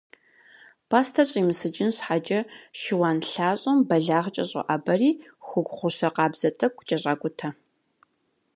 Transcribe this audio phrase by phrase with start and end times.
[0.89, 2.39] Пӏастэр щӏимысыкӏын щхьэкӏэ,
[2.79, 5.11] шыуан лъащӏэм бэлагъкӏэ щӏоӏэбэри,
[5.47, 7.49] хугу гъущэ къабзэ тӏэкӏу кӏэщӏакӏутэ.